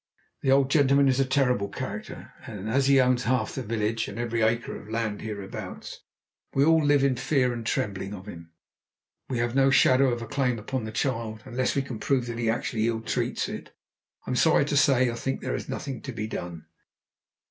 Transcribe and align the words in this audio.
"The 0.41 0.49
old 0.49 0.71
gentleman 0.71 1.07
is 1.07 1.19
a 1.19 1.25
terrible 1.25 1.69
character, 1.69 2.33
and 2.47 2.67
as 2.67 2.87
he 2.87 2.99
owns 2.99 3.25
half 3.25 3.53
the 3.53 3.61
village, 3.61 4.07
and 4.07 4.17
every 4.17 4.41
acre 4.41 4.75
of 4.75 4.87
the 4.87 4.91
land 4.91 5.21
hereabouts, 5.21 5.99
we 6.55 6.65
all 6.65 6.83
live 6.83 7.03
in 7.03 7.15
fear 7.15 7.53
and 7.53 7.63
trembling 7.63 8.11
of 8.11 8.25
him. 8.25 8.51
We 9.29 9.37
have 9.37 9.53
no 9.53 9.69
shadow 9.69 10.11
of 10.11 10.23
a 10.23 10.25
claim 10.27 10.57
upon 10.57 10.85
the 10.85 10.91
child, 10.91 11.43
and 11.45 11.53
unless 11.53 11.75
we 11.75 11.83
can 11.83 11.99
prove 11.99 12.25
that 12.25 12.39
he 12.39 12.49
actually 12.49 12.87
ill 12.87 13.01
treats 13.01 13.47
it, 13.47 13.75
I'm 14.25 14.35
sorry 14.35 14.65
to 14.65 14.75
say 14.75 15.07
I 15.07 15.13
think 15.13 15.41
there 15.41 15.53
is 15.53 15.69
nothing 15.69 16.01
to 16.01 16.11
be 16.11 16.25
done." 16.25 16.65